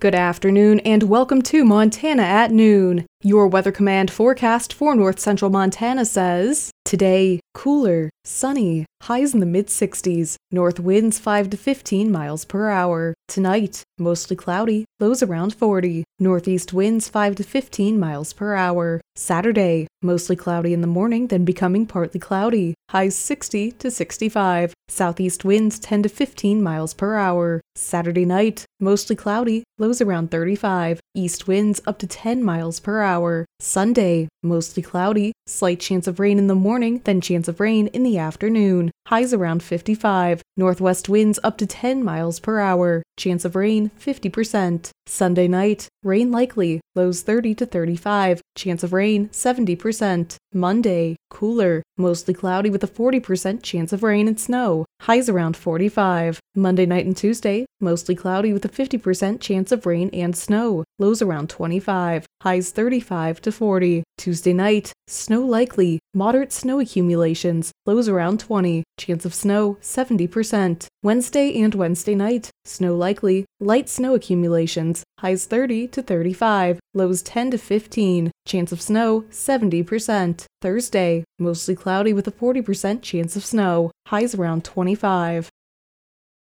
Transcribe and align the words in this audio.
Good 0.00 0.14
afternoon 0.14 0.78
and 0.84 1.02
welcome 1.02 1.42
to 1.42 1.64
Montana 1.64 2.22
at 2.22 2.52
Noon. 2.52 3.04
Your 3.24 3.48
Weather 3.48 3.72
Command 3.72 4.12
forecast 4.12 4.72
for 4.72 4.94
north 4.94 5.18
central 5.18 5.50
Montana 5.50 6.04
says 6.04 6.70
Today, 6.84 7.40
cooler, 7.52 8.08
sunny, 8.24 8.86
highs 9.02 9.34
in 9.34 9.40
the 9.40 9.44
mid 9.44 9.66
60s, 9.66 10.36
north 10.52 10.78
winds 10.78 11.18
5 11.18 11.50
to 11.50 11.56
15 11.56 12.12
miles 12.12 12.44
per 12.44 12.70
hour. 12.70 13.12
Tonight, 13.26 13.82
mostly 13.98 14.36
cloudy, 14.36 14.84
lows 15.00 15.20
around 15.20 15.52
40, 15.52 16.04
northeast 16.20 16.72
winds 16.72 17.08
5 17.08 17.34
to 17.34 17.42
15 17.42 17.98
miles 17.98 18.32
per 18.32 18.54
hour. 18.54 19.00
Saturday, 19.18 19.88
mostly 20.00 20.36
cloudy 20.36 20.72
in 20.72 20.80
the 20.80 20.86
morning, 20.86 21.26
then 21.26 21.44
becoming 21.44 21.86
partly 21.86 22.20
cloudy, 22.20 22.74
highs 22.90 23.16
60 23.16 23.72
to 23.72 23.90
65, 23.90 24.72
southeast 24.86 25.44
winds 25.44 25.80
10 25.80 26.04
to 26.04 26.08
15 26.08 26.62
miles 26.62 26.94
per 26.94 27.16
hour. 27.16 27.60
Saturday 27.74 28.24
night, 28.24 28.64
mostly 28.78 29.16
cloudy, 29.16 29.64
lows 29.76 30.00
around 30.00 30.30
35, 30.30 31.00
east 31.16 31.48
winds 31.48 31.80
up 31.84 31.98
to 31.98 32.06
10 32.06 32.44
miles 32.44 32.78
per 32.78 33.02
hour. 33.02 33.44
Sunday, 33.58 34.28
mostly 34.44 34.84
cloudy, 34.84 35.32
slight 35.48 35.80
chance 35.80 36.06
of 36.06 36.20
rain 36.20 36.38
in 36.38 36.46
the 36.46 36.54
morning, 36.54 37.00
then 37.02 37.20
chance 37.20 37.48
of 37.48 37.58
rain 37.58 37.88
in 37.88 38.04
the 38.04 38.18
afternoon. 38.18 38.92
Highs 39.08 39.34
around 39.34 39.64
55, 39.64 40.42
northwest 40.58 41.08
winds 41.08 41.38
up 41.42 41.56
to 41.56 41.66
10 41.66 42.04
miles 42.04 42.40
per 42.40 42.58
hour, 42.58 43.02
chance 43.16 43.46
of 43.46 43.56
rain 43.56 43.90
50%. 43.98 44.90
Sunday 45.06 45.48
night, 45.48 45.88
rain 46.02 46.30
likely, 46.30 46.80
lows 46.94 47.22
30 47.22 47.54
to 47.54 47.64
35, 47.64 48.42
chance 48.54 48.82
of 48.82 48.92
rain 48.92 49.28
70%. 49.28 50.36
Monday, 50.52 51.16
cooler, 51.30 51.82
mostly 51.96 52.34
cloudy 52.34 52.68
with 52.68 52.82
a 52.82 52.88
40% 52.88 53.62
chance 53.62 53.92
of 53.92 54.02
rain 54.02 54.26
and 54.28 54.40
snow, 54.40 54.84
highs 55.02 55.28
around 55.28 55.56
45. 55.56 56.40
Monday 56.54 56.86
night 56.86 57.06
and 57.06 57.16
Tuesday, 57.16 57.64
mostly 57.80 58.14
cloudy 58.14 58.52
with 58.52 58.64
a 58.64 58.68
50% 58.68 59.40
chance 59.40 59.70
of 59.70 59.86
rain 59.86 60.10
and 60.12 60.36
snow, 60.36 60.84
lows 60.98 61.22
around 61.22 61.48
25, 61.48 62.26
highs 62.42 62.70
35 62.70 63.40
to 63.42 63.52
40. 63.52 64.02
Tuesday 64.18 64.52
night, 64.52 64.92
snow 65.06 65.40
likely, 65.40 66.00
moderate 66.12 66.52
snow 66.52 66.80
accumulations, 66.80 67.70
lows 67.86 68.08
around 68.08 68.40
20, 68.40 68.82
chance 68.98 69.24
of 69.24 69.32
snow 69.32 69.78
70%. 69.80 70.86
Wednesday 71.04 71.62
and 71.62 71.74
Wednesday 71.74 72.16
night, 72.16 72.50
snow 72.64 72.96
likely, 72.96 73.46
light 73.60 73.88
snow 73.88 74.14
accumulations, 74.14 75.04
highs 75.20 75.46
30 75.46 75.86
to 75.88 76.02
35, 76.02 76.80
lows 76.94 77.22
10 77.22 77.52
to 77.52 77.58
15, 77.58 78.32
chance 78.44 78.72
of 78.72 78.82
snow 78.82 79.22
70%. 79.30 80.44
Thursday, 80.60 81.24
mostly 81.38 81.76
cloudy 81.76 82.12
with 82.12 82.26
a 82.26 82.32
40% 82.32 83.00
chance 83.00 83.36
of 83.36 83.46
snow, 83.46 83.92
highs 84.08 84.34
around 84.34 84.64
25. 84.64 85.48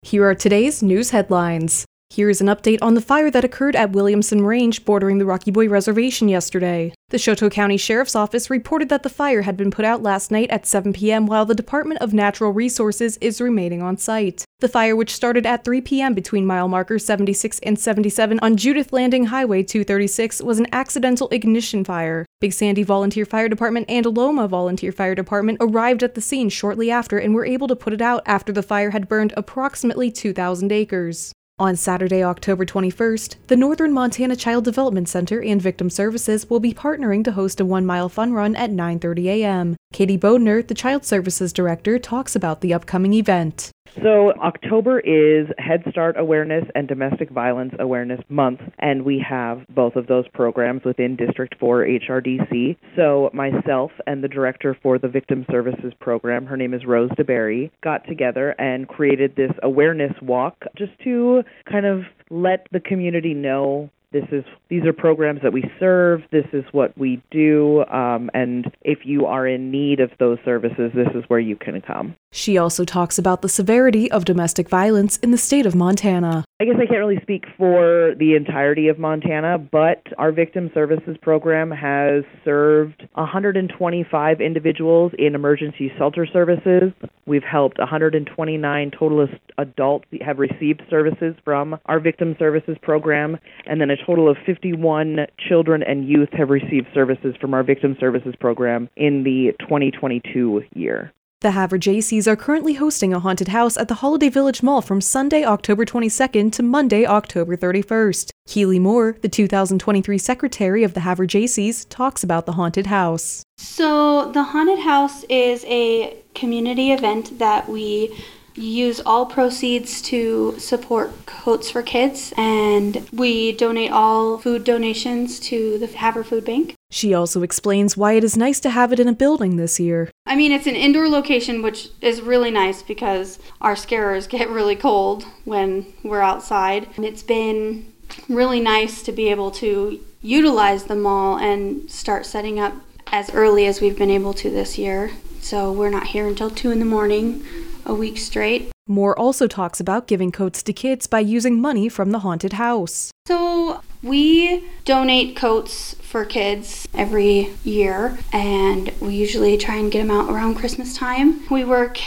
Here 0.04 0.26
are 0.28 0.36
today's 0.36 0.84
news 0.84 1.12
headlines. 1.12 1.86
Here 2.12 2.30
is 2.30 2.42
an 2.42 2.48
update 2.48 2.80
on 2.82 2.94
the 2.94 3.00
fire 3.00 3.32
that 3.32 3.46
occurred 3.46 3.74
at 3.74 3.94
Williamson 3.94 4.46
Range 4.46 4.84
bordering 4.84 5.18
the 5.18 5.26
Rocky 5.26 5.50
Boy 5.50 5.70
Reservation 5.70 6.28
yesterday. 6.28 6.94
The 7.08 7.18
Chouteau 7.18 7.50
County 7.50 7.78
Sheriff's 7.78 8.18
Office 8.18 8.50
reported 8.50 8.90
that 8.90 9.04
the 9.04 9.10
fire 9.10 9.44
had 9.44 9.56
been 9.56 9.72
put 9.72 9.86
out 9.86 10.04
last 10.04 10.30
night 10.30 10.50
at 10.50 10.66
7 10.66 10.92
p.m. 10.92 11.26
while 11.26 11.46
the 11.46 11.56
Department 11.56 12.02
of 12.02 12.14
Natural 12.14 12.52
Resources 12.52 13.16
is 13.22 13.40
remaining 13.40 13.82
on 13.82 13.96
site. 13.96 14.44
The 14.60 14.68
fire, 14.68 14.94
which 14.94 15.16
started 15.16 15.46
at 15.46 15.64
3 15.64 15.80
p.m. 15.80 16.14
between 16.14 16.46
mile 16.46 16.68
markers 16.68 17.06
76 17.06 17.60
and 17.60 17.80
77 17.80 18.42
on 18.42 18.58
Judith 18.58 18.92
Landing 18.92 19.28
Highway 19.28 19.64
236, 19.64 20.42
was 20.42 20.60
an 20.60 20.68
accidental 20.74 21.30
ignition 21.30 21.86
fire. 21.86 22.26
Big 22.42 22.52
Sandy 22.52 22.84
Volunteer 22.84 23.24
Fire 23.24 23.48
Department 23.48 23.86
and 23.88 24.06
Loma 24.06 24.50
Volunteer 24.50 24.92
Fire 24.92 25.16
Department 25.16 25.60
arrived 25.62 26.04
at 26.04 26.16
the 26.16 26.22
scene 26.22 26.50
shortly 26.50 26.92
after 26.92 27.18
and 27.18 27.34
were 27.34 27.46
able 27.46 27.70
to 27.70 27.76
put 27.78 27.94
it 27.94 28.02
out 28.02 28.22
after 28.26 28.52
the 28.52 28.62
fire 28.62 28.90
had 28.90 29.08
burned 29.08 29.34
approximately 29.38 30.12
2,000 30.12 30.74
acres. 30.74 31.34
On 31.60 31.76
Saturday, 31.76 32.24
October 32.24 32.66
21st, 32.66 33.36
the 33.48 33.56
Northern 33.56 33.94
Montana 33.94 34.36
Child 34.36 34.66
Development 34.66 35.08
Center 35.08 35.42
and 35.42 35.62
Victim 35.62 35.90
Services 35.90 36.50
will 36.50 36.60
be 36.60 36.74
partnering 36.74 37.24
to 37.24 37.34
host 37.34 37.60
a 37.60 37.66
one-mile 37.66 38.10
fun 38.10 38.34
run 38.34 38.56
at 38.56 38.72
9:30 38.72 39.26
a.m. 39.26 39.76
Katie 39.92 40.18
Bodner, 40.18 40.66
the 40.66 40.74
Child 40.74 41.04
Services 41.04 41.52
Director, 41.52 42.00
talks 42.00 42.36
about 42.36 42.62
the 42.62 42.74
upcoming 42.74 43.14
event. 43.14 43.72
So, 44.02 44.32
October 44.42 45.02
is 45.02 45.48
Head 45.58 45.84
Start 45.90 46.16
Awareness 46.18 46.64
and 46.76 46.88
Domestic 46.88 47.30
Violence 47.30 47.74
Awareness 47.78 48.22
Month, 48.30 48.62
and 48.80 49.04
we 49.04 49.20
have 49.28 49.66
both 49.68 49.98
of 49.98 50.08
those 50.08 50.26
programs 50.30 50.86
within 50.86 51.18
District 51.18 51.54
4 51.60 51.86
HRDC. 51.86 52.78
So, 52.96 53.30
myself 53.34 53.92
and 54.08 54.24
the 54.24 54.30
director 54.30 54.78
for 54.82 54.98
the 54.98 55.10
Victim 55.10 55.46
Services 55.52 55.92
Program, 56.00 56.46
her 56.46 56.56
name 56.56 56.74
is 56.74 56.86
Rose 56.86 57.10
DeBerry, 57.12 57.70
got 57.84 58.08
together 58.08 58.56
and 58.58 58.88
created 58.88 59.36
this 59.36 59.52
awareness 59.62 60.14
walk 60.22 60.64
just 60.78 60.94
to 61.04 61.44
kind 61.70 61.86
of 61.86 62.04
let 62.30 62.68
the 62.72 62.80
community 62.80 63.34
know 63.34 63.90
this 64.12 64.26
is 64.32 64.44
these 64.70 64.86
are 64.86 64.94
programs 64.94 65.42
that 65.42 65.54
we 65.54 65.64
serve. 65.80 66.22
This 66.32 66.46
is 66.54 66.64
what 66.72 66.98
we 66.98 67.22
do. 67.32 67.86
Um, 67.86 68.30
and 68.34 68.72
if 68.82 69.00
you 69.06 69.26
are 69.26 69.48
in 69.48 69.72
need 69.72 70.00
of 70.00 70.12
those 70.20 70.38
services 70.44 70.92
this 70.94 71.08
is 71.16 71.24
where 71.28 71.40
you 71.40 71.56
can 71.56 71.82
come. 71.82 72.16
She 72.32 72.58
also 72.58 72.86
talks 72.86 73.18
about 73.18 73.42
the 73.42 73.50
severity 73.50 74.12
of 74.12 74.26
domestic 74.26 74.70
violence 74.70 75.18
in 75.18 75.32
the 75.32 75.38
state 75.38 75.66
of 75.66 75.76
montana. 75.76 76.46
I 76.62 76.66
guess 76.66 76.76
i 76.76 76.86
can't 76.86 77.00
really 77.00 77.20
speak 77.24 77.46
for 77.58 78.14
the 78.20 78.36
entirety 78.36 78.88
of 78.88 79.00
montana 79.00 79.58
but 79.58 80.04
our 80.20 80.32
victim 80.32 80.70
services 80.76 81.18
program 81.20 81.72
has 81.72 82.24
served 82.46 83.08
125 83.14 84.42
individuals 84.42 85.12
in 85.18 85.34
emergency 85.34 85.92
shelter 85.98 86.28
services 86.32 86.94
we've 87.32 87.44
helped 87.44 87.80
129 87.80 88.92
total 88.92 89.26
adults 89.58 90.06
have 90.20 90.38
received 90.38 90.82
services 90.90 91.34
from 91.46 91.80
our 91.86 91.98
victim 91.98 92.36
services 92.38 92.76
program 92.82 93.38
and 93.66 93.80
then 93.80 93.90
a 93.90 93.96
total 94.06 94.30
of 94.30 94.36
51 94.46 95.26
children 95.48 95.82
and 95.82 96.08
youth 96.08 96.28
have 96.34 96.50
received 96.50 96.88
services 96.94 97.34
from 97.40 97.54
our 97.54 97.64
victim 97.64 97.96
services 98.02 98.36
program 98.38 98.90
in 98.98 99.24
the 99.24 99.54
2022 99.62 100.62
year. 100.76 101.14
The 101.42 101.54
Havre 101.54 101.80
JCs 101.80 102.28
are 102.28 102.36
currently 102.36 102.76
hosting 102.76 103.16
a 103.16 103.20
haunted 103.20 103.48
house 103.48 103.76
at 103.76 103.88
the 103.88 103.96
Holiday 103.96 104.30
Village 104.30 104.62
Mall 104.62 104.80
from 104.80 105.02
Sunday, 105.02 105.44
October 105.44 105.86
22nd 105.86 106.52
to 106.52 106.62
Monday, 106.62 107.04
October 107.04 107.58
31st. 107.58 108.30
Keely 108.48 108.78
Moore, 108.78 109.18
the 109.24 109.28
2023 109.28 110.20
secretary 110.20 110.84
of 110.84 110.94
the 110.94 111.00
Havre 111.00 111.26
JCs, 111.26 111.88
talks 111.90 112.24
about 112.24 112.46
the 112.46 112.52
haunted 112.52 112.86
house. 112.86 113.44
So, 113.58 114.32
the 114.32 114.44
haunted 114.44 114.78
house 114.78 115.24
is 115.30 115.66
a 115.66 116.16
community 116.36 116.92
event 116.92 117.40
that 117.40 117.68
we 117.68 118.16
use 118.54 119.02
all 119.04 119.26
proceeds 119.26 120.00
to 120.04 120.60
support 120.60 121.26
Coats 121.26 121.72
for 121.72 121.82
Kids, 121.82 122.36
and 122.38 123.10
we 123.12 123.54
donate 123.54 123.92
all 123.92 124.38
food 124.38 124.64
donations 124.64 125.40
to 125.40 125.80
the 125.80 125.88
Havre 125.88 126.24
Food 126.24 126.46
Bank. 126.46 126.76
She 126.94 127.14
also 127.14 127.42
explains 127.42 127.96
why 127.96 128.14
it 128.14 128.24
is 128.24 128.36
nice 128.36 128.60
to 128.60 128.70
have 128.70 128.92
it 128.92 129.00
in 129.00 129.08
a 129.08 129.14
building 129.14 129.56
this 129.56 129.80
year. 129.80 130.12
I 130.26 130.36
mean, 130.36 130.52
it's 130.52 130.68
an 130.68 130.76
indoor 130.76 131.08
location, 131.08 131.62
which 131.62 131.88
is 132.02 132.22
really 132.22 132.52
nice 132.52 132.84
because 132.84 133.40
our 133.62 133.78
scarers 133.78 134.28
get 134.36 134.50
really 134.50 134.76
cold 134.76 135.24
when 135.46 135.86
we're 136.04 136.22
outside. 136.22 136.90
And 136.98 137.06
it's 137.06 137.24
been 137.24 137.94
really 138.28 138.60
nice 138.60 139.02
to 139.04 139.14
be 139.14 139.30
able 139.30 139.52
to 139.52 140.04
utilize 140.22 140.84
the 140.84 140.96
mall 140.96 141.38
and 141.38 141.90
start 141.90 142.26
setting 142.26 142.60
up 142.60 142.74
as 143.08 143.34
early 143.34 143.66
as 143.66 143.80
we've 143.80 143.98
been 143.98 144.12
able 144.12 144.34
to 144.34 144.50
this 144.50 144.78
year. 144.78 145.12
So 145.40 145.72
we're 145.72 145.90
not 145.90 146.08
here 146.08 146.28
until 146.28 146.50
2 146.50 146.72
in 146.72 146.80
the 146.80 146.86
morning 146.86 147.44
a 147.86 147.94
week 147.94 148.18
straight. 148.18 148.70
Moore 148.92 149.18
also 149.18 149.48
talks 149.48 149.80
about 149.80 150.08
giving 150.08 150.32
coats 150.32 150.62
to 150.64 150.74
kids 150.74 151.08
by 151.08 151.20
using 151.20 151.60
money 151.60 151.90
from 151.90 152.12
the 152.12 152.20
haunted 152.20 152.54
house. 152.54 153.12
So, 153.28 153.82
we 154.04 154.68
donate 154.86 155.36
coats 155.36 155.96
for 156.02 156.26
kids 156.26 156.88
every 156.94 157.52
year, 157.64 158.20
and 158.34 158.92
we 159.00 159.16
usually 159.16 159.58
try 159.58 159.76
and 159.76 159.92
get 159.92 160.00
them 160.00 160.12
out 160.12 160.30
around 160.30 160.56
Christmas 160.56 160.96
time. 160.96 161.48
We 161.50 161.64
work 161.64 161.98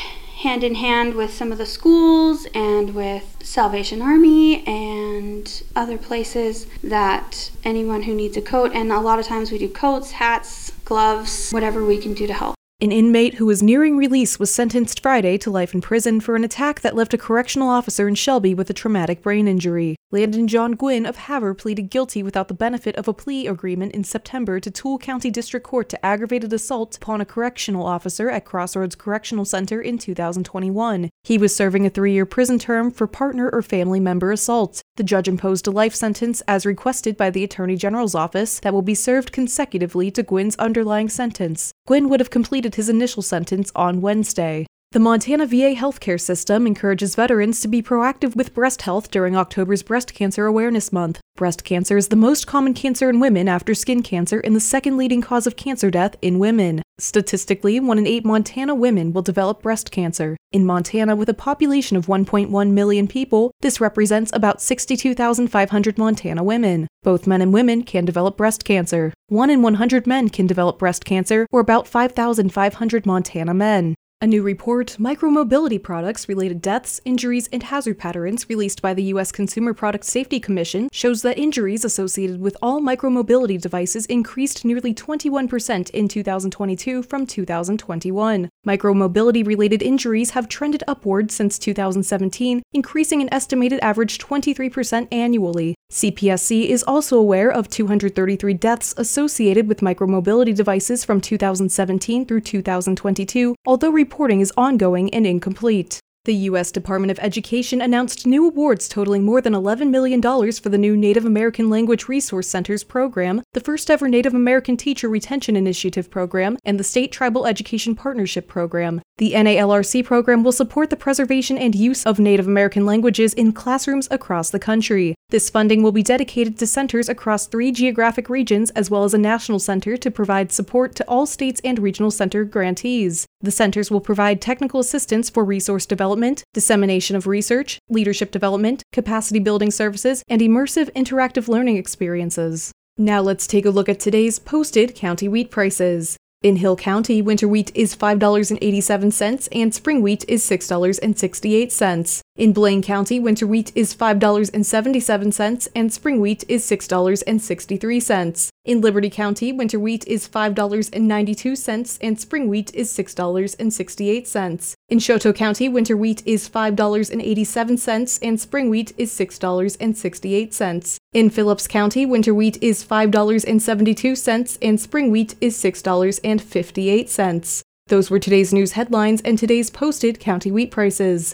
hand 0.44 0.62
in 0.62 0.74
hand 0.74 1.14
with 1.14 1.32
some 1.32 1.52
of 1.52 1.58
the 1.58 1.66
schools 1.66 2.46
and 2.54 2.94
with 2.94 3.36
Salvation 3.42 4.02
Army 4.02 4.66
and 4.66 5.62
other 5.74 5.96
places 5.96 6.66
that 6.82 7.50
anyone 7.64 8.02
who 8.02 8.14
needs 8.14 8.36
a 8.36 8.42
coat, 8.42 8.72
and 8.74 8.92
a 8.92 9.00
lot 9.00 9.18
of 9.18 9.26
times 9.26 9.50
we 9.50 9.58
do 9.58 9.68
coats, 9.68 10.10
hats, 10.12 10.70
gloves, 10.84 11.50
whatever 11.50 11.84
we 11.84 11.96
can 11.96 12.12
do 12.12 12.26
to 12.26 12.34
help. 12.34 12.53
An 12.80 12.90
inmate 12.90 13.34
who 13.34 13.46
was 13.46 13.62
nearing 13.62 13.96
release 13.96 14.40
was 14.40 14.52
sentenced 14.52 15.00
Friday 15.00 15.38
to 15.38 15.50
life 15.50 15.74
in 15.74 15.80
prison 15.80 16.20
for 16.20 16.34
an 16.34 16.42
attack 16.42 16.80
that 16.80 16.96
left 16.96 17.14
a 17.14 17.18
correctional 17.18 17.68
officer 17.68 18.08
in 18.08 18.16
Shelby 18.16 18.52
with 18.52 18.68
a 18.68 18.74
traumatic 18.74 19.22
brain 19.22 19.46
injury. 19.46 19.94
Landon 20.10 20.48
John 20.48 20.72
Gwynn 20.72 21.06
of 21.06 21.16
Havre 21.16 21.54
pleaded 21.54 21.88
guilty 21.90 22.22
without 22.22 22.48
the 22.48 22.54
benefit 22.54 22.96
of 22.96 23.06
a 23.06 23.12
plea 23.12 23.46
agreement 23.46 23.92
in 23.92 24.02
September 24.02 24.58
to 24.58 24.70
Toole 24.72 24.98
County 24.98 25.30
District 25.30 25.64
Court 25.64 25.88
to 25.88 26.04
aggravated 26.04 26.52
assault 26.52 26.96
upon 26.96 27.20
a 27.20 27.24
correctional 27.24 27.86
officer 27.86 28.28
at 28.28 28.44
Crossroads 28.44 28.96
Correctional 28.96 29.44
Center 29.44 29.80
in 29.80 29.96
2021. 29.96 31.10
He 31.22 31.38
was 31.38 31.54
serving 31.54 31.86
a 31.86 31.90
three 31.90 32.12
year 32.12 32.26
prison 32.26 32.58
term 32.58 32.90
for 32.90 33.06
partner 33.06 33.50
or 33.50 33.62
family 33.62 34.00
member 34.00 34.32
assault. 34.32 34.82
The 34.96 35.02
judge 35.02 35.26
imposed 35.26 35.66
a 35.66 35.72
life 35.72 35.94
sentence 35.94 36.42
as 36.46 36.66
requested 36.66 37.16
by 37.16 37.30
the 37.30 37.42
Attorney 37.42 37.76
General's 37.76 38.14
office 38.14 38.60
that 38.60 38.72
will 38.72 38.82
be 38.82 38.94
served 38.94 39.32
consecutively 39.32 40.12
to 40.12 40.22
Gwynn's 40.22 40.56
underlying 40.56 41.08
sentence. 41.08 41.72
Gwynn 41.86 42.08
would 42.08 42.20
have 42.20 42.30
completed 42.30 42.63
his 42.72 42.88
initial 42.88 43.22
sentence 43.22 43.70
on 43.76 44.00
Wednesday. 44.00 44.66
The 44.92 45.00
Montana 45.00 45.46
VA 45.46 45.74
healthcare 45.74 46.20
system 46.20 46.66
encourages 46.66 47.16
veterans 47.16 47.60
to 47.60 47.68
be 47.68 47.82
proactive 47.82 48.34
with 48.34 48.54
breast 48.54 48.82
health 48.82 49.10
during 49.10 49.36
October's 49.36 49.82
Breast 49.82 50.14
Cancer 50.14 50.46
Awareness 50.46 50.92
Month. 50.92 51.20
Breast 51.36 51.64
cancer 51.64 51.96
is 51.96 52.08
the 52.08 52.16
most 52.16 52.46
common 52.46 52.74
cancer 52.74 53.10
in 53.10 53.18
women 53.18 53.48
after 53.48 53.74
skin 53.74 54.04
cancer 54.04 54.38
and 54.38 54.54
the 54.54 54.60
second 54.60 54.96
leading 54.96 55.20
cause 55.20 55.48
of 55.48 55.56
cancer 55.56 55.90
death 55.90 56.14
in 56.22 56.38
women. 56.38 56.80
Statistically, 56.98 57.80
1 57.80 57.98
in 57.98 58.06
8 58.06 58.24
Montana 58.24 58.72
women 58.72 59.12
will 59.12 59.20
develop 59.20 59.60
breast 59.60 59.90
cancer. 59.90 60.36
In 60.52 60.64
Montana, 60.64 61.16
with 61.16 61.28
a 61.28 61.34
population 61.34 61.96
of 61.96 62.06
1.1 62.06 62.70
million 62.70 63.08
people, 63.08 63.50
this 63.62 63.80
represents 63.80 64.30
about 64.32 64.62
62,500 64.62 65.98
Montana 65.98 66.44
women. 66.44 66.86
Both 67.02 67.26
men 67.26 67.42
and 67.42 67.52
women 67.52 67.82
can 67.82 68.04
develop 68.04 68.36
breast 68.36 68.64
cancer. 68.64 69.12
1 69.26 69.50
in 69.50 69.60
100 69.60 70.06
men 70.06 70.28
can 70.28 70.46
develop 70.46 70.78
breast 70.78 71.04
cancer, 71.04 71.48
or 71.50 71.58
about 71.58 71.88
5,500 71.88 73.06
Montana 73.06 73.54
men. 73.54 73.96
A 74.24 74.26
new 74.26 74.40
report, 74.40 74.96
Micromobility 74.98 75.82
Products 75.82 76.30
Related 76.30 76.62
Deaths, 76.62 76.98
Injuries, 77.04 77.46
and 77.52 77.62
Hazard 77.62 77.98
Patterns, 77.98 78.48
released 78.48 78.80
by 78.80 78.94
the 78.94 79.02
U.S. 79.12 79.30
Consumer 79.30 79.74
Product 79.74 80.02
Safety 80.02 80.40
Commission, 80.40 80.88
shows 80.92 81.20
that 81.20 81.36
injuries 81.36 81.84
associated 81.84 82.40
with 82.40 82.56
all 82.62 82.80
micromobility 82.80 83.60
devices 83.60 84.06
increased 84.06 84.64
nearly 84.64 84.94
21% 84.94 85.90
in 85.90 86.08
2022 86.08 87.02
from 87.02 87.26
2021. 87.26 88.48
Micromobility 88.66 89.46
related 89.46 89.82
injuries 89.82 90.30
have 90.30 90.48
trended 90.48 90.82
upward 90.88 91.30
since 91.30 91.58
2017, 91.58 92.62
increasing 92.72 93.20
an 93.20 93.28
estimated 93.30 93.78
average 93.80 94.16
23% 94.16 95.06
annually. 95.12 95.74
CPSC 95.92 96.66
is 96.66 96.82
also 96.82 97.18
aware 97.18 97.50
of 97.50 97.68
233 97.68 98.54
deaths 98.54 98.94
associated 98.96 99.68
with 99.68 99.80
micromobility 99.80 100.54
devices 100.54 101.04
from 101.04 101.20
2017 101.20 102.26
through 102.26 102.40
2022, 102.40 103.54
although 103.64 103.90
reporting 103.90 104.40
is 104.40 104.52
ongoing 104.56 105.12
and 105.14 105.26
incomplete. 105.26 106.00
The 106.24 106.34
U.S. 106.48 106.72
Department 106.72 107.10
of 107.10 107.18
Education 107.18 107.82
announced 107.82 108.26
new 108.26 108.46
awards 108.46 108.88
totaling 108.88 109.24
more 109.24 109.42
than 109.42 109.52
$11 109.52 109.90
million 109.90 110.22
for 110.22 110.70
the 110.70 110.78
new 110.78 110.96
Native 110.96 111.26
American 111.26 111.68
Language 111.68 112.08
Resource 112.08 112.48
Centers 112.48 112.82
program, 112.82 113.42
the 113.52 113.60
first 113.60 113.90
ever 113.90 114.08
Native 114.08 114.32
American 114.32 114.78
Teacher 114.78 115.10
Retention 115.10 115.54
Initiative 115.54 116.10
program, 116.10 116.56
and 116.64 116.80
the 116.80 116.84
State 116.84 117.12
Tribal 117.12 117.46
Education 117.46 117.94
Partnership 117.94 118.48
program. 118.48 119.02
The 119.18 119.32
NALRC 119.32 120.02
program 120.02 120.42
will 120.42 120.50
support 120.50 120.88
the 120.88 120.96
preservation 120.96 121.58
and 121.58 121.74
use 121.74 122.06
of 122.06 122.18
Native 122.18 122.48
American 122.48 122.86
languages 122.86 123.34
in 123.34 123.52
classrooms 123.52 124.08
across 124.10 124.48
the 124.48 124.58
country. 124.58 125.14
This 125.28 125.50
funding 125.50 125.82
will 125.82 125.92
be 125.92 126.02
dedicated 126.02 126.58
to 126.58 126.66
centers 126.66 127.08
across 127.08 127.46
three 127.46 127.70
geographic 127.70 128.30
regions 128.30 128.70
as 128.70 128.90
well 128.90 129.04
as 129.04 129.14
a 129.14 129.18
national 129.18 129.58
center 129.58 129.96
to 129.96 130.10
provide 130.10 130.52
support 130.52 130.94
to 130.94 131.04
all 131.06 131.26
states 131.26 131.60
and 131.64 131.78
regional 131.78 132.10
center 132.10 132.44
grantees. 132.44 133.26
The 133.40 133.50
centers 133.50 133.90
will 133.90 134.00
provide 134.00 134.40
technical 134.40 134.80
assistance 134.80 135.28
for 135.28 135.44
resource 135.44 135.86
development, 135.86 136.13
dissemination 136.52 137.16
of 137.16 137.26
research, 137.26 137.78
leadership 137.88 138.30
development, 138.30 138.82
capacity 138.92 139.38
building 139.38 139.70
services, 139.70 140.22
and 140.28 140.40
immersive 140.40 140.90
interactive 140.92 141.48
learning 141.48 141.76
experiences. 141.76 142.72
Now 142.96 143.20
let's 143.20 143.46
take 143.46 143.66
a 143.66 143.70
look 143.70 143.88
at 143.88 144.00
today's 144.00 144.38
posted 144.38 144.94
county 144.94 145.28
wheat 145.28 145.50
prices. 145.50 146.16
In 146.42 146.56
Hill 146.56 146.76
County, 146.76 147.22
winter 147.22 147.48
wheat 147.48 147.70
is 147.74 147.96
$5.87 147.96 149.48
and 149.52 149.74
spring 149.74 150.02
wheat 150.02 150.24
is 150.28 150.44
$6.68. 150.48 152.20
In 152.36 152.52
Blaine 152.52 152.82
County, 152.82 153.20
winter 153.20 153.46
wheat 153.46 153.70
is 153.76 153.94
$5.77 153.94 155.68
and 155.76 155.92
spring 155.92 156.20
wheat 156.20 156.42
is 156.48 156.68
$6.63. 156.68 158.48
In 158.64 158.80
Liberty 158.80 159.08
County, 159.08 159.52
winter 159.52 159.78
wheat 159.78 160.04
is 160.08 160.28
$5.92 160.28 161.98
and 162.00 162.20
spring 162.20 162.48
wheat 162.48 162.74
is 162.74 162.92
$6.68. 162.92 164.74
In 164.88 164.98
Chouteau 164.98 165.32
County, 165.32 165.68
winter 165.68 165.96
wheat 165.96 166.26
is 166.26 166.48
$5.87 166.48 168.18
and 168.20 168.40
spring 168.40 168.68
wheat 168.68 168.92
is 168.98 169.12
$6.68. 169.12 170.96
In 171.12 171.30
Phillips 171.30 171.68
County, 171.68 172.04
winter 172.04 172.34
wheat 172.34 172.60
is 172.60 172.84
$5.72 172.84 174.58
and 174.60 174.80
spring 174.80 175.12
wheat 175.12 175.36
is 175.40 175.56
$6.58. 175.56 177.62
Those 177.86 178.10
were 178.10 178.18
today's 178.18 178.52
news 178.52 178.72
headlines 178.72 179.20
and 179.20 179.38
today's 179.38 179.70
posted 179.70 180.18
county 180.18 180.50
wheat 180.50 180.72
prices. 180.72 181.32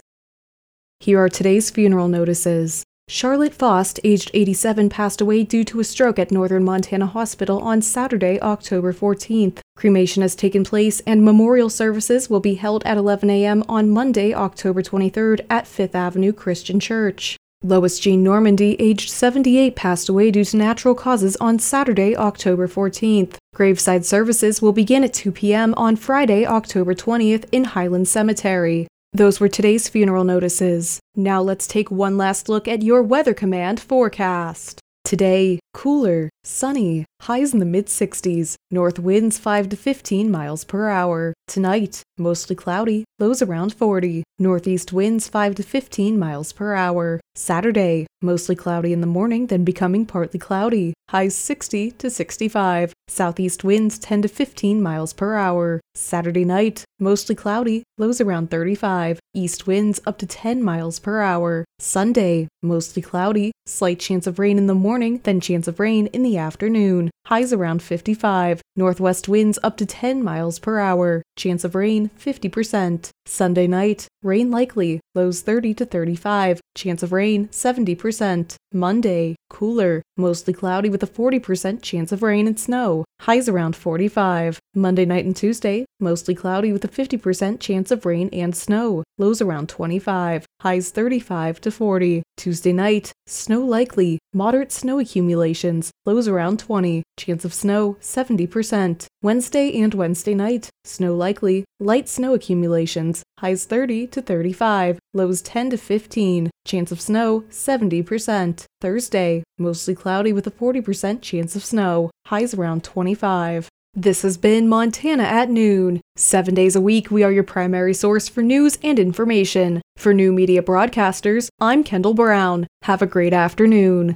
Here 1.01 1.17
are 1.19 1.29
today's 1.29 1.71
funeral 1.71 2.07
notices. 2.07 2.83
Charlotte 3.07 3.55
Faust, 3.55 3.99
aged 4.03 4.29
87, 4.35 4.87
passed 4.87 5.19
away 5.19 5.41
due 5.41 5.63
to 5.63 5.79
a 5.79 5.83
stroke 5.83 6.19
at 6.19 6.29
Northern 6.29 6.63
Montana 6.63 7.07
Hospital 7.07 7.57
on 7.57 7.81
Saturday, 7.81 8.39
October 8.39 8.93
14th. 8.93 9.61
Cremation 9.75 10.21
has 10.21 10.35
taken 10.35 10.63
place 10.63 10.99
and 11.07 11.25
memorial 11.25 11.71
services 11.71 12.29
will 12.29 12.39
be 12.39 12.53
held 12.53 12.83
at 12.83 12.97
11 12.97 13.31
a.m. 13.31 13.63
on 13.67 13.89
Monday, 13.89 14.31
October 14.31 14.83
23rd 14.83 15.43
at 15.49 15.65
Fifth 15.65 15.95
Avenue 15.95 16.31
Christian 16.31 16.79
Church. 16.79 17.35
Lois 17.63 17.97
Jean 17.97 18.21
Normandy, 18.21 18.79
aged 18.79 19.09
78, 19.09 19.75
passed 19.75 20.07
away 20.07 20.29
due 20.29 20.45
to 20.45 20.55
natural 20.55 20.93
causes 20.93 21.35
on 21.37 21.57
Saturday, 21.57 22.15
October 22.15 22.67
14th. 22.67 23.37
Graveside 23.55 24.05
services 24.05 24.61
will 24.61 24.71
begin 24.71 25.03
at 25.03 25.15
2 25.15 25.31
p.m. 25.31 25.73
on 25.77 25.95
Friday, 25.95 26.45
October 26.45 26.93
20th 26.93 27.45
in 27.51 27.63
Highland 27.63 28.07
Cemetery. 28.07 28.85
Those 29.13 29.41
were 29.41 29.49
today's 29.49 29.89
funeral 29.89 30.23
notices. 30.23 31.01
Now 31.17 31.41
let's 31.41 31.67
take 31.67 31.91
one 31.91 32.15
last 32.15 32.47
look 32.47 32.65
at 32.65 32.81
your 32.81 33.03
Weather 33.03 33.33
Command 33.33 33.81
forecast. 33.81 34.79
Today, 35.03 35.59
cooler, 35.73 36.29
sunny, 36.43 37.05
highs 37.21 37.53
in 37.53 37.59
the 37.59 37.65
mid 37.65 37.87
60s, 37.87 38.55
north 38.69 38.99
winds 38.99 39.37
5 39.37 39.69
to 39.69 39.75
15 39.75 40.31
miles 40.31 40.63
per 40.63 40.89
hour. 40.89 41.33
Tonight, 41.47 42.01
mostly 42.17 42.55
cloudy, 42.55 43.05
lows 43.19 43.41
around 43.41 43.73
40, 43.73 44.23
northeast 44.39 44.93
winds 44.93 45.27
5 45.27 45.55
to 45.55 45.63
15 45.63 46.17
miles 46.17 46.53
per 46.53 46.73
hour. 46.73 47.19
Saturday, 47.35 48.07
mostly 48.21 48.55
cloudy 48.55 48.91
in 48.91 49.01
the 49.01 49.07
morning, 49.07 49.47
then 49.47 49.63
becoming 49.63 50.05
partly 50.05 50.39
cloudy, 50.39 50.93
highs 51.09 51.35
60 51.35 51.91
to 51.91 52.09
65, 52.09 52.93
southeast 53.07 53.63
winds 53.63 53.99
10 53.99 54.23
to 54.23 54.27
15 54.27 54.81
miles 54.81 55.13
per 55.13 55.35
hour. 55.35 55.79
Saturday 55.95 56.45
night, 56.45 56.83
mostly 56.99 57.35
cloudy, 57.35 57.83
lows 57.97 58.21
around 58.21 58.49
35, 58.49 59.19
east 59.33 59.67
winds 59.67 59.99
up 60.05 60.17
to 60.17 60.25
10 60.25 60.63
miles 60.63 60.99
per 60.99 61.21
hour. 61.21 61.65
Sunday, 61.79 62.47
mostly 62.61 63.01
cloudy, 63.01 63.51
slight 63.65 63.99
chance 63.99 64.27
of 64.27 64.39
rain 64.39 64.57
in 64.57 64.67
the 64.67 64.75
morning, 64.75 65.19
then 65.23 65.39
chance 65.39 65.67
of 65.67 65.79
rain 65.79 66.07
in 66.07 66.23
the 66.31 66.37
afternoon. 66.37 67.11
Highs 67.25 67.51
around 67.51 67.83
55, 67.83 68.61
northwest 68.77 69.27
winds 69.27 69.59
up 69.63 69.75
to 69.77 69.85
10 69.85 70.23
miles 70.23 70.59
per 70.59 70.79
hour, 70.79 71.21
chance 71.35 71.63
of 71.65 71.75
rain 71.75 72.09
50%. 72.17 73.09
Sunday 73.25 73.67
night, 73.67 74.07
rain 74.23 74.49
likely, 74.49 75.01
lows 75.13 75.41
30 75.41 75.73
to 75.75 75.85
35, 75.85 76.61
chance 76.75 77.03
of 77.03 77.11
rain 77.11 77.47
70%. 77.49 78.55
Monday, 78.73 79.35
cooler, 79.49 80.01
mostly 80.17 80.53
cloudy 80.53 80.89
with 80.89 81.03
a 81.03 81.07
40% 81.07 81.81
chance 81.81 82.11
of 82.11 82.23
rain 82.23 82.47
and 82.47 82.59
snow, 82.59 83.03
highs 83.21 83.49
around 83.49 83.75
45. 83.75 84.59
Monday 84.73 85.05
night 85.05 85.25
and 85.25 85.35
Tuesday, 85.35 85.85
mostly 85.99 86.33
cloudy 86.33 86.71
with 86.71 86.85
a 86.85 86.87
50% 86.87 87.59
chance 87.59 87.91
of 87.91 88.05
rain 88.05 88.29
and 88.31 88.55
snow, 88.55 89.03
lows 89.17 89.41
around 89.41 89.67
25, 89.67 90.45
highs 90.61 90.91
35 90.91 91.59
to 91.61 91.71
40. 91.71 92.21
Tuesday 92.37 92.71
night, 92.71 93.11
snow 93.25 93.61
likely, 93.61 94.19
moderate 94.31 94.71
snow 94.71 94.99
accumulations, 94.99 95.89
lows 96.05 96.27
around 96.27 96.59
20, 96.59 97.01
chance 97.17 97.43
of 97.43 97.53
snow 97.53 97.97
70%. 97.99 99.05
Wednesday 99.23 99.81
and 99.81 99.93
Wednesday 99.95 100.35
night, 100.35 100.69
snow 100.83 101.15
likely, 101.15 101.65
light 101.79 102.07
snow 102.07 102.35
accumulations, 102.35 103.23
highs 103.39 103.65
30 103.65 104.07
to 104.07 104.21
35, 104.21 104.99
lows 105.15 105.41
10 105.41 105.71
to 105.71 105.77
15, 105.77 106.51
chance 106.65 106.91
of 106.91 107.01
snow 107.01 107.41
70%. 107.49 108.65
Thursday, 108.79 109.43
mostly 109.57 109.95
cloudy 109.95 110.31
with 110.31 110.45
a 110.45 110.51
40% 110.51 111.21
chance 111.21 111.55
of 111.55 111.65
snow, 111.65 112.11
highs 112.27 112.53
around 112.53 112.83
25. 112.83 113.67
This 113.93 114.21
has 114.21 114.37
been 114.37 114.69
Montana 114.69 115.23
at 115.23 115.49
Noon. 115.49 115.99
Seven 116.15 116.55
days 116.55 116.77
a 116.77 116.81
week, 116.81 117.11
we 117.11 117.23
are 117.23 117.31
your 117.31 117.43
primary 117.43 117.93
source 117.93 118.29
for 118.29 118.41
news 118.41 118.77
and 118.81 118.97
information. 118.97 119.81
For 119.97 120.13
new 120.13 120.31
media 120.31 120.63
broadcasters, 120.63 121.49
I'm 121.59 121.83
Kendall 121.83 122.13
Brown. 122.13 122.67
Have 122.83 123.01
a 123.01 123.05
great 123.05 123.33
afternoon. 123.33 124.09